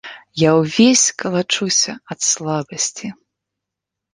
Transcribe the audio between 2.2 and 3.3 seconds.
слабасці.